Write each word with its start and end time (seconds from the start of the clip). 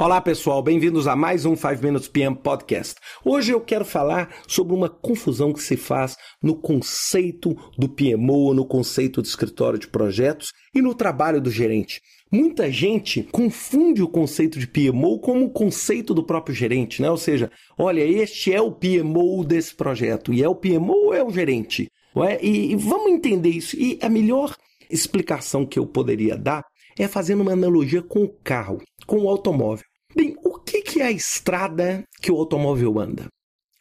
Olá 0.00 0.20
pessoal, 0.20 0.62
bem-vindos 0.62 1.08
a 1.08 1.16
mais 1.16 1.44
um 1.44 1.56
5 1.56 1.82
Minutes 1.82 2.06
PM 2.06 2.36
Podcast. 2.36 2.94
Hoje 3.24 3.50
eu 3.50 3.60
quero 3.60 3.84
falar 3.84 4.32
sobre 4.46 4.72
uma 4.72 4.88
confusão 4.88 5.52
que 5.52 5.60
se 5.60 5.76
faz 5.76 6.16
no 6.40 6.54
conceito 6.54 7.56
do 7.76 7.88
PMO, 7.88 8.54
no 8.54 8.64
conceito 8.64 9.20
de 9.20 9.26
escritório 9.26 9.76
de 9.76 9.88
projetos 9.88 10.52
e 10.72 10.80
no 10.80 10.94
trabalho 10.94 11.40
do 11.40 11.50
gerente. 11.50 12.00
Muita 12.30 12.70
gente 12.70 13.24
confunde 13.24 14.00
o 14.00 14.06
conceito 14.06 14.60
de 14.60 14.68
PMO 14.68 15.18
como 15.18 15.46
o 15.46 15.50
conceito 15.50 16.14
do 16.14 16.22
próprio 16.22 16.54
gerente, 16.54 17.02
né? 17.02 17.10
Ou 17.10 17.16
seja, 17.16 17.50
olha, 17.76 18.02
este 18.02 18.54
é 18.54 18.62
o 18.62 18.70
PMO 18.70 19.44
desse 19.44 19.74
projeto 19.74 20.32
e 20.32 20.44
é 20.44 20.48
o 20.48 20.54
PMO 20.54 21.06
ou 21.06 21.12
é 21.14 21.24
o 21.24 21.30
gerente? 21.30 21.90
É? 22.24 22.38
E, 22.40 22.70
e 22.70 22.76
vamos 22.76 23.10
entender 23.10 23.50
isso. 23.50 23.76
E 23.76 23.98
a 24.00 24.08
melhor 24.08 24.54
explicação 24.88 25.66
que 25.66 25.76
eu 25.76 25.86
poderia 25.88 26.36
dar 26.36 26.64
é 26.98 27.06
fazendo 27.06 27.42
uma 27.42 27.52
analogia 27.52 28.02
com 28.02 28.24
o 28.24 28.28
carro, 28.28 28.78
com 29.08 29.22
o 29.22 29.28
automóvel. 29.28 29.84
Bem, 30.14 30.36
o 30.44 30.58
que 30.60 31.00
é 31.00 31.06
a 31.06 31.10
estrada 31.10 32.04
que 32.20 32.30
o 32.30 32.36
automóvel 32.36 33.00
anda? 33.00 33.26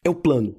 É 0.03 0.09
o 0.09 0.15
plano, 0.15 0.55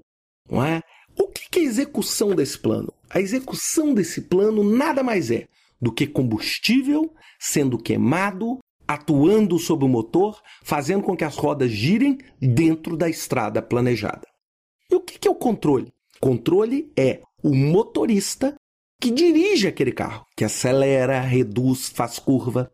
não 0.48 0.62
é? 0.64 0.82
O 1.18 1.28
que 1.28 1.58
é 1.58 1.62
a 1.62 1.64
execução 1.64 2.34
desse 2.34 2.58
plano? 2.58 2.92
A 3.08 3.18
execução 3.20 3.94
desse 3.94 4.20
plano 4.20 4.62
nada 4.62 5.02
mais 5.02 5.30
é 5.30 5.46
do 5.80 5.90
que 5.90 6.06
combustível 6.06 7.12
sendo 7.40 7.78
queimado, 7.78 8.58
atuando 8.86 9.58
sobre 9.58 9.84
o 9.84 9.88
motor, 9.88 10.40
fazendo 10.62 11.02
com 11.02 11.16
que 11.16 11.24
as 11.24 11.36
rodas 11.36 11.70
girem 11.70 12.18
dentro 12.40 12.96
da 12.96 13.08
estrada 13.08 13.62
planejada. 13.62 14.26
E 14.90 14.94
o 14.94 15.00
que 15.00 15.26
é 15.26 15.30
o 15.30 15.34
controle? 15.34 15.92
Controle 16.20 16.92
é 16.96 17.22
o 17.42 17.54
motorista 17.54 18.54
que 19.00 19.10
dirige 19.10 19.68
aquele 19.68 19.92
carro, 19.92 20.26
que 20.36 20.44
acelera, 20.44 21.20
reduz, 21.20 21.88
faz 21.88 22.18
curva. 22.18 22.70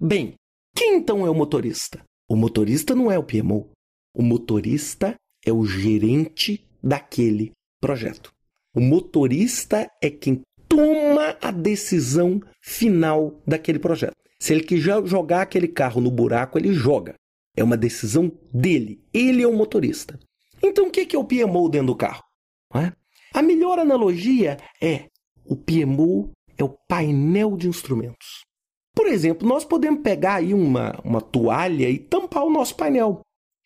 Bem, 0.00 0.34
quem 0.78 0.94
então 0.94 1.26
é 1.26 1.30
o 1.30 1.34
motorista? 1.34 2.04
O 2.28 2.36
motorista 2.36 2.94
não 2.94 3.10
é 3.10 3.18
o 3.18 3.24
PMO. 3.24 3.68
O 4.14 4.22
motorista 4.22 5.16
é 5.44 5.52
o 5.52 5.66
gerente 5.66 6.64
daquele 6.80 7.50
projeto. 7.80 8.32
O 8.72 8.80
motorista 8.80 9.90
é 10.00 10.08
quem 10.08 10.40
toma 10.68 11.36
a 11.42 11.50
decisão 11.50 12.40
final 12.62 13.42
daquele 13.44 13.80
projeto. 13.80 14.14
Se 14.38 14.52
ele 14.52 14.62
quiser 14.62 15.04
jogar 15.04 15.42
aquele 15.42 15.66
carro 15.66 16.00
no 16.00 16.12
buraco, 16.12 16.56
ele 16.56 16.72
joga. 16.72 17.16
É 17.56 17.64
uma 17.64 17.76
decisão 17.76 18.30
dele. 18.54 19.02
Ele 19.12 19.42
é 19.42 19.48
o 19.48 19.56
motorista. 19.56 20.16
Então, 20.62 20.86
o 20.86 20.90
que 20.92 21.16
é 21.16 21.18
o 21.18 21.24
PMO 21.24 21.68
dentro 21.68 21.88
do 21.88 21.96
carro? 21.96 22.22
É? 22.76 22.92
A 23.34 23.42
melhor 23.42 23.80
analogia 23.80 24.56
é 24.80 25.08
o 25.44 25.56
PMO 25.56 26.30
é 26.56 26.62
o 26.62 26.76
painel 26.88 27.56
de 27.56 27.66
instrumentos. 27.66 28.46
Por 28.98 29.06
exemplo, 29.06 29.46
nós 29.46 29.64
podemos 29.64 30.02
pegar 30.02 30.34
aí 30.34 30.52
uma, 30.52 30.98
uma 31.04 31.20
toalha 31.20 31.88
e 31.88 32.00
tampar 32.00 32.42
o 32.42 32.50
nosso 32.50 32.74
painel. 32.74 33.20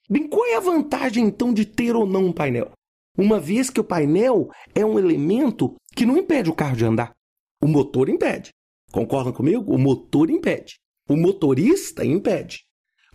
Bem, 0.07 0.29
qual 0.29 0.45
é 0.45 0.57
a 0.57 0.61
vantagem 0.61 1.25
então 1.25 1.55
de 1.55 1.65
ter 1.65 1.97
ou 1.97 2.05
não 2.05 2.27
um 2.27 2.33
painel? 2.35 2.73
Uma 3.17 3.41
vez 3.41 3.71
que 3.71 3.81
o 3.81 3.85
painel 3.85 4.51
é 4.75 4.85
um 4.85 4.99
elemento 4.99 5.75
que 5.97 6.05
não 6.05 6.19
impede 6.19 6.51
o 6.51 6.55
carro 6.55 6.77
de 6.77 6.85
andar. 6.85 7.13
O 7.63 7.67
motor 7.67 8.11
impede. 8.11 8.51
Concordam 8.93 9.33
comigo? 9.33 9.75
O 9.75 9.79
motor 9.79 10.29
impede. 10.29 10.75
O 11.09 11.17
motorista 11.17 12.05
impede. 12.05 12.59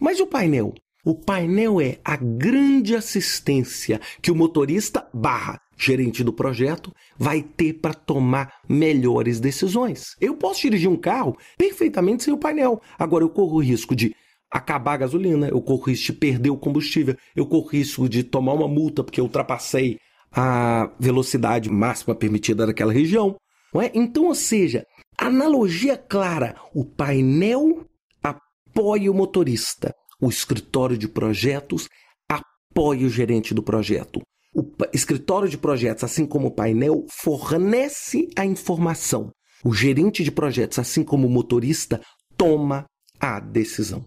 Mas 0.02 0.20
o 0.20 0.26
painel? 0.26 0.74
O 1.06 1.14
painel 1.14 1.80
é 1.80 2.00
a 2.04 2.16
grande 2.16 2.96
assistência 2.96 4.02
que 4.24 4.32
o 4.32 4.36
motorista 4.36 5.08
barra 5.14 5.62
gerente 5.78 6.24
do 6.24 6.34
projeto 6.34 6.92
vai 7.18 7.42
ter 7.42 7.74
para 7.74 7.94
tomar 7.94 8.54
melhores 8.68 9.40
decisões. 9.40 10.16
Eu 10.20 10.36
posso 10.36 10.62
dirigir 10.62 10.90
um 10.90 10.98
carro 10.98 11.38
perfeitamente 11.58 12.24
sem 12.24 12.34
o 12.34 12.38
painel. 12.38 12.82
Agora 12.98 13.24
eu 13.24 13.30
corro 13.30 13.58
o 13.58 13.62
risco 13.62 13.96
de 13.96 14.16
acabar 14.52 14.94
a 14.94 14.98
gasolina, 14.98 15.48
eu 15.50 15.62
corro 15.62 15.82
o 15.82 15.86
risco 15.86 16.14
de 16.14 16.20
perder 16.20 16.50
o 16.50 16.58
combustível, 16.58 17.16
eu 17.36 17.46
corro 17.46 17.66
o 17.66 17.70
risco 17.70 18.10
de 18.10 18.24
tomar 18.24 18.54
uma 18.54 18.68
multa 18.68 19.04
porque 19.04 19.20
eu 19.20 19.26
ultrapassei 19.26 19.98
a 20.32 20.92
velocidade 21.00 21.70
máxima 21.70 22.16
permitida 22.16 22.66
naquela 22.66 22.94
região. 22.94 23.36
Não 23.74 23.82
é? 23.82 23.92
Então, 23.94 24.26
ou 24.26 24.36
seja, 24.36 24.86
analogia 25.18 25.98
clara: 25.98 26.56
o 26.74 26.86
painel 26.86 27.86
apoia 28.24 29.12
o 29.12 29.16
motorista, 29.16 29.94
o 30.22 30.30
escritório 30.30 30.98
de 30.98 31.08
projetos 31.08 31.88
apoia 32.30 33.06
o 33.06 33.10
gerente 33.10 33.54
do 33.54 33.64
projeto. 33.64 34.22
O 34.54 34.64
escritório 34.94 35.50
de 35.50 35.58
projetos, 35.58 36.04
assim 36.04 36.26
como 36.26 36.48
o 36.48 36.52
painel, 36.52 37.06
fornece 37.10 38.28
a 38.36 38.46
informação. 38.46 39.32
O 39.64 39.74
gerente 39.74 40.24
de 40.24 40.32
projetos, 40.32 40.80
assim 40.80 41.04
como 41.04 41.28
o 41.28 41.30
motorista, 41.30 42.02
toma 42.36 42.86
a 43.20 43.40
decisão. 43.40 44.06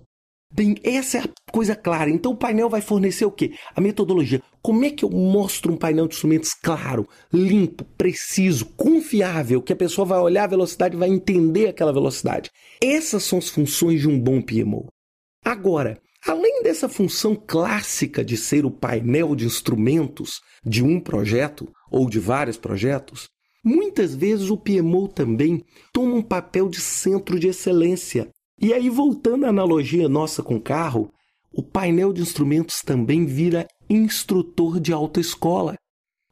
Bem, 0.53 0.75
essa 0.83 1.19
é 1.19 1.21
a 1.21 1.53
coisa 1.53 1.77
clara. 1.77 2.11
Então 2.11 2.33
o 2.33 2.37
painel 2.37 2.69
vai 2.69 2.81
fornecer 2.81 3.25
o 3.25 3.31
quê? 3.31 3.53
A 3.75 3.81
metodologia. 3.81 4.43
Como 4.61 4.85
é 4.85 4.91
que 4.91 5.05
eu 5.05 5.11
mostro 5.11 5.73
um 5.73 5.77
painel 5.77 6.09
de 6.09 6.15
instrumentos 6.15 6.53
claro, 6.55 7.09
limpo, 7.33 7.85
preciso, 7.97 8.67
confiável, 8.77 9.63
que 9.63 9.73
a 9.73 9.77
pessoa 9.77 10.05
vai 10.05 10.19
olhar 10.19 10.45
a 10.45 10.49
velocidade 10.49 10.97
e 10.97 10.99
vai 10.99 11.09
entender 11.09 11.69
aquela 11.69 11.93
velocidade? 11.93 12.51
Essas 12.83 13.23
são 13.23 13.39
as 13.39 13.49
funções 13.49 14.01
de 14.01 14.09
um 14.09 14.19
bom 14.19 14.43
PMO. 14.43 14.89
Agora, 15.45 16.01
Além 16.27 16.63
dessa 16.63 16.89
função 16.89 17.35
clássica 17.35 18.23
de 18.25 18.37
ser 18.37 18.67
o 18.67 18.71
painel 18.71 19.35
de 19.35 19.47
instrumentos 19.47 20.41
de 20.65 20.85
um 20.85 21.01
projeto 21.01 21.69
ou 21.91 22.09
de 22.11 22.21
vários 22.21 22.59
projetos, 22.59 23.29
muitas 23.65 24.15
vezes 24.15 24.51
o 24.51 24.57
PMO 24.57 25.09
também 25.09 25.65
toma 25.93 26.15
um 26.15 26.23
papel 26.23 26.69
de 26.69 26.81
centro 26.81 27.39
de 27.39 27.49
excelência. 27.49 28.29
E 28.61 28.75
aí, 28.75 28.91
voltando 28.91 29.47
à 29.47 29.49
analogia 29.49 30.09
nossa 30.09 30.43
com 30.43 30.57
o 30.57 30.61
carro, 30.61 31.11
o 31.53 31.63
painel 31.63 32.13
de 32.13 32.21
instrumentos 32.21 32.81
também 32.85 33.25
vira 33.25 33.67
instrutor 33.89 34.79
de 34.79 34.93
autoescola, 34.93 35.75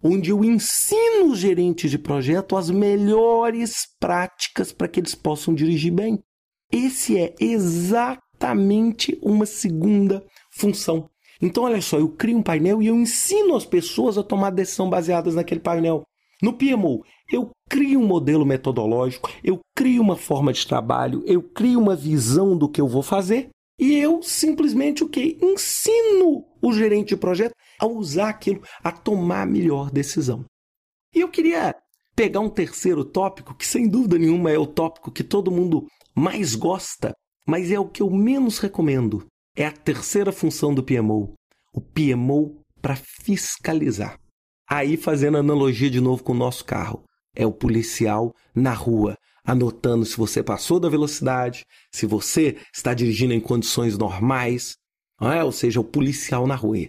onde 0.03 0.31
eu 0.31 0.45
ensino 0.45 1.33
os 1.33 1.39
gerentes 1.39 1.91
de 1.91 1.99
projeto 1.99 2.57
as 2.57 2.71
melhores 2.71 3.87
práticas 3.99 4.71
para 4.71 4.87
que 4.87 5.01
eles 5.01 5.15
possam 5.15 5.55
dirigir 5.55 5.93
bem. 5.93 6.19
Esse 6.71 7.17
é 7.17 7.35
exatamente 7.41 8.28
exatamente 8.39 9.19
uma 9.21 9.45
segunda 9.45 10.25
função. 10.51 11.11
Então, 11.43 11.65
olha 11.65 11.81
só, 11.81 11.99
eu 11.99 12.09
crio 12.09 12.39
um 12.39 12.43
painel 12.43 12.83
e 12.83 12.87
eu 12.87 12.97
ensino 12.97 13.55
as 13.55 13.65
pessoas 13.65 14.17
a 14.17 14.23
tomar 14.23 14.51
decisão 14.51 14.89
baseadas 14.89 15.35
naquele 15.35 15.61
painel. 15.61 16.03
No 16.41 16.53
PMO, 16.53 17.05
eu 17.33 17.51
crio 17.69 18.01
um 18.01 18.07
modelo 18.07 18.47
metodológico, 18.47 19.31
eu 19.43 19.59
crio 19.77 20.01
uma 20.01 20.17
forma 20.17 20.53
de 20.53 20.67
trabalho, 20.67 21.23
eu 21.27 21.43
crio 21.43 21.81
uma 21.81 21.97
visão 21.97 22.57
do 22.57 22.69
que 22.69 22.81
eu 22.81 22.89
vou 22.89 23.03
fazer 23.03 23.49
e 23.79 23.97
eu 23.97 24.23
simplesmente 24.23 25.03
o 25.03 25.09
que? 25.09 25.37
Ensino 25.43 26.45
o 26.63 26.73
gerente 26.73 27.09
de 27.09 27.17
projeto 27.17 27.55
a 27.81 27.87
usar 27.87 28.31
aquilo, 28.31 28.63
a 28.83 28.91
tomar 28.91 29.43
a 29.43 29.47
melhor 29.47 29.91
decisão. 29.91 30.45
E 31.15 31.21
eu 31.21 31.29
queria 31.29 31.75
pegar 32.15 32.41
um 32.41 32.51
terceiro 32.51 33.05
tópico, 33.05 33.55
que 33.55 33.67
sem 33.67 33.89
dúvida 33.89 34.19
nenhuma 34.19 34.51
é 34.51 34.59
o 34.59 34.67
tópico 34.67 35.11
que 35.11 35.23
todo 35.23 35.53
mundo 35.53 35.87
mais 36.15 36.55
gosta, 36.57 37.15
mas 37.49 37.71
é 37.71 37.81
o 37.81 37.89
que 37.89 38.03
eu 38.03 38.11
menos 38.11 38.59
recomendo. 38.59 39.27
É 39.57 39.65
a 39.65 39.73
terceira 39.73 40.31
função 40.31 40.75
do 40.75 40.83
PMO. 40.83 41.33
O 41.73 41.81
PMO 41.81 42.61
para 42.83 42.95
fiscalizar. 42.95 44.21
Aí 44.69 44.99
fazendo 44.99 45.39
analogia 45.39 45.89
de 45.89 45.99
novo 45.99 46.23
com 46.23 46.33
o 46.33 46.37
nosso 46.37 46.63
carro. 46.63 47.03
É 47.35 47.47
o 47.47 47.53
policial 47.53 48.35
na 48.55 48.75
rua, 48.75 49.17
anotando 49.43 50.05
se 50.05 50.15
você 50.15 50.43
passou 50.43 50.79
da 50.79 50.91
velocidade, 50.91 51.65
se 51.91 52.05
você 52.05 52.59
está 52.75 52.93
dirigindo 52.93 53.33
em 53.33 53.41
condições 53.41 53.97
normais, 53.97 54.77
é? 55.19 55.43
ou 55.43 55.53
seja, 55.53 55.81
o 55.81 55.85
policial 55.85 56.47
na 56.47 56.55
rua. 56.55 56.87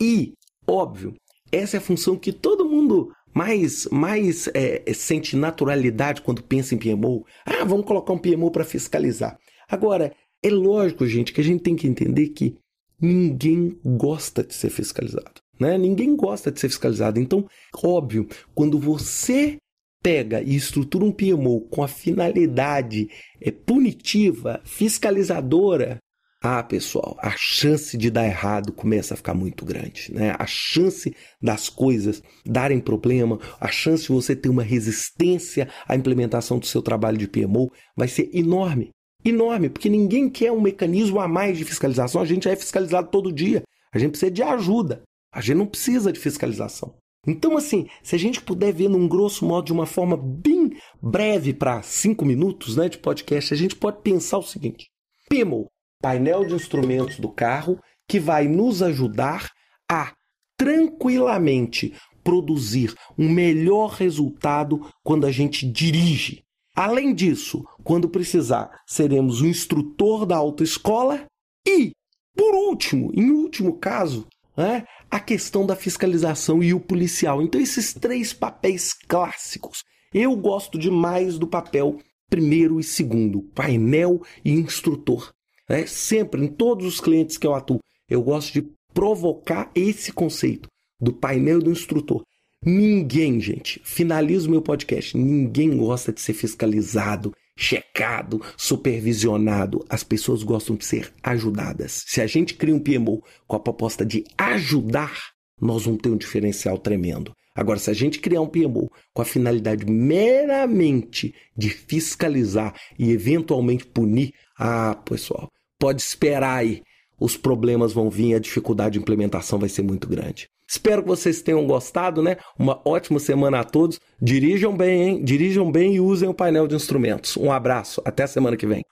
E, 0.00 0.32
óbvio, 0.66 1.14
essa 1.52 1.76
é 1.76 1.78
a 1.78 1.82
função 1.82 2.16
que 2.16 2.32
todo 2.32 2.64
mundo 2.64 3.12
mais, 3.34 3.86
mais 3.92 4.48
é, 4.54 4.90
sente 4.94 5.36
naturalidade 5.36 6.22
quando 6.22 6.42
pensa 6.42 6.74
em 6.74 6.78
PMO. 6.78 7.26
Ah, 7.44 7.64
vamos 7.64 7.84
colocar 7.84 8.14
um 8.14 8.18
PMO 8.18 8.50
para 8.50 8.64
fiscalizar. 8.64 9.36
Agora, 9.68 10.14
é 10.42 10.50
lógico, 10.50 11.06
gente, 11.06 11.32
que 11.32 11.40
a 11.40 11.44
gente 11.44 11.62
tem 11.62 11.76
que 11.76 11.86
entender 11.86 12.28
que 12.28 12.56
ninguém 13.00 13.78
gosta 13.84 14.42
de 14.42 14.54
ser 14.54 14.70
fiscalizado. 14.70 15.40
Né? 15.58 15.76
Ninguém 15.76 16.16
gosta 16.16 16.50
de 16.50 16.60
ser 16.60 16.68
fiscalizado. 16.68 17.20
Então, 17.20 17.46
óbvio, 17.84 18.26
quando 18.54 18.78
você 18.78 19.58
pega 20.02 20.40
e 20.40 20.54
estrutura 20.54 21.04
um 21.04 21.12
PMO 21.12 21.62
com 21.68 21.82
a 21.82 21.88
finalidade 21.88 23.10
é, 23.40 23.50
punitiva, 23.50 24.60
fiscalizadora, 24.64 25.98
ah, 26.40 26.62
pessoal, 26.62 27.16
a 27.20 27.34
chance 27.36 27.98
de 27.98 28.12
dar 28.12 28.24
errado 28.24 28.72
começa 28.72 29.12
a 29.12 29.16
ficar 29.16 29.34
muito 29.34 29.64
grande, 29.64 30.14
né? 30.14 30.36
A 30.38 30.46
chance 30.46 31.12
das 31.42 31.68
coisas 31.68 32.22
darem 32.46 32.78
problema, 32.78 33.40
a 33.60 33.66
chance 33.66 34.04
de 34.04 34.12
você 34.12 34.36
ter 34.36 34.48
uma 34.48 34.62
resistência 34.62 35.68
à 35.88 35.96
implementação 35.96 36.60
do 36.60 36.66
seu 36.66 36.80
trabalho 36.80 37.18
de 37.18 37.26
PMO 37.26 37.72
vai 37.96 38.06
ser 38.06 38.30
enorme 38.32 38.90
enorme, 39.24 39.68
porque 39.68 39.88
ninguém 39.88 40.28
quer 40.28 40.52
um 40.52 40.60
mecanismo 40.60 41.20
a 41.20 41.28
mais 41.28 41.58
de 41.58 41.64
fiscalização. 41.64 42.20
A 42.20 42.24
gente 42.24 42.48
é 42.48 42.56
fiscalizado 42.56 43.08
todo 43.10 43.32
dia. 43.32 43.62
A 43.92 43.98
gente 43.98 44.10
precisa 44.10 44.30
de 44.30 44.42
ajuda. 44.42 45.02
A 45.32 45.40
gente 45.40 45.56
não 45.56 45.66
precisa 45.66 46.12
de 46.12 46.20
fiscalização. 46.20 46.94
Então, 47.26 47.56
assim, 47.56 47.88
se 48.02 48.14
a 48.14 48.18
gente 48.18 48.40
puder 48.40 48.72
ver 48.72 48.88
num 48.88 49.08
grosso 49.08 49.44
modo, 49.44 49.66
de 49.66 49.72
uma 49.72 49.86
forma 49.86 50.16
bem 50.16 50.70
breve 51.02 51.52
para 51.52 51.82
cinco 51.82 52.24
minutos 52.24 52.76
né, 52.76 52.88
de 52.88 52.98
podcast, 52.98 53.52
a 53.52 53.56
gente 53.56 53.76
pode 53.76 54.00
pensar 54.02 54.38
o 54.38 54.42
seguinte: 54.42 54.86
PMO 55.28 55.66
painel 56.00 56.44
de 56.44 56.54
instrumentos 56.54 57.18
do 57.18 57.28
carro 57.28 57.78
que 58.08 58.20
vai 58.20 58.46
nos 58.46 58.82
ajudar 58.82 59.50
a 59.90 60.12
tranquilamente 60.56 61.94
produzir 62.22 62.94
um 63.16 63.28
melhor 63.28 63.90
resultado 63.90 64.86
quando 65.02 65.26
a 65.26 65.32
gente 65.32 65.66
dirige. 65.66 66.42
Além 66.78 67.12
disso, 67.12 67.66
quando 67.82 68.08
precisar, 68.08 68.70
seremos 68.86 69.40
o 69.40 69.48
instrutor 69.48 70.24
da 70.24 70.36
autoescola 70.36 71.26
e, 71.66 71.90
por 72.36 72.54
último, 72.54 73.10
em 73.12 73.32
último 73.32 73.76
caso, 73.78 74.28
né, 74.56 74.84
a 75.10 75.18
questão 75.18 75.66
da 75.66 75.74
fiscalização 75.74 76.62
e 76.62 76.72
o 76.72 76.78
policial. 76.78 77.42
Então, 77.42 77.60
esses 77.60 77.92
três 77.92 78.32
papéis 78.32 78.92
clássicos. 78.92 79.82
Eu 80.14 80.36
gosto 80.36 80.78
demais 80.78 81.36
do 81.36 81.48
papel 81.48 81.98
primeiro 82.30 82.78
e 82.78 82.84
segundo, 82.84 83.42
painel 83.56 84.22
e 84.44 84.52
instrutor. 84.52 85.32
Né? 85.68 85.84
Sempre, 85.84 86.44
em 86.44 86.46
todos 86.46 86.86
os 86.86 87.00
clientes 87.00 87.36
que 87.36 87.46
eu 87.48 87.56
atuo, 87.56 87.80
eu 88.08 88.22
gosto 88.22 88.52
de 88.52 88.70
provocar 88.94 89.68
esse 89.74 90.12
conceito 90.12 90.68
do 91.00 91.12
painel 91.12 91.58
do 91.58 91.72
instrutor. 91.72 92.22
Ninguém, 92.70 93.40
gente, 93.40 93.80
finalizo 93.82 94.50
meu 94.50 94.60
podcast, 94.60 95.16
ninguém 95.16 95.74
gosta 95.74 96.12
de 96.12 96.20
ser 96.20 96.34
fiscalizado, 96.34 97.32
checado, 97.56 98.42
supervisionado. 98.58 99.86
As 99.88 100.04
pessoas 100.04 100.42
gostam 100.42 100.76
de 100.76 100.84
ser 100.84 101.10
ajudadas. 101.22 102.04
Se 102.06 102.20
a 102.20 102.26
gente 102.26 102.52
cria 102.52 102.74
um 102.74 102.78
PMO 102.78 103.24
com 103.46 103.56
a 103.56 103.58
proposta 103.58 104.04
de 104.04 104.22
ajudar, 104.36 105.18
nós 105.58 105.86
vamos 105.86 106.02
ter 106.02 106.10
um 106.10 106.16
diferencial 106.18 106.76
tremendo. 106.76 107.32
Agora, 107.54 107.78
se 107.78 107.88
a 107.88 107.94
gente 107.94 108.20
criar 108.20 108.42
um 108.42 108.46
PMO 108.46 108.92
com 109.14 109.22
a 109.22 109.24
finalidade 109.24 109.86
meramente 109.90 111.34
de 111.56 111.70
fiscalizar 111.70 112.78
e 112.98 113.10
eventualmente 113.10 113.86
punir, 113.86 114.34
ah, 114.58 114.94
pessoal, 115.06 115.50
pode 115.78 116.02
esperar 116.02 116.58
aí. 116.58 116.82
Os 117.20 117.36
problemas 117.36 117.92
vão 117.92 118.08
vir, 118.08 118.34
a 118.34 118.38
dificuldade 118.38 118.94
de 118.94 118.98
implementação 118.98 119.58
vai 119.58 119.68
ser 119.68 119.82
muito 119.82 120.08
grande. 120.08 120.48
Espero 120.68 121.02
que 121.02 121.08
vocês 121.08 121.40
tenham 121.40 121.66
gostado, 121.66 122.22
né? 122.22 122.36
Uma 122.58 122.80
ótima 122.84 123.18
semana 123.18 123.60
a 123.60 123.64
todos. 123.64 123.98
Dirijam 124.20 124.76
bem, 124.76 125.02
hein? 125.02 125.24
Dirijam 125.24 125.72
bem 125.72 125.94
e 125.94 126.00
usem 126.00 126.28
o 126.28 126.34
painel 126.34 126.68
de 126.68 126.76
instrumentos. 126.76 127.36
Um 127.36 127.50
abraço, 127.50 128.02
até 128.04 128.26
semana 128.26 128.56
que 128.56 128.66
vem. 128.66 128.82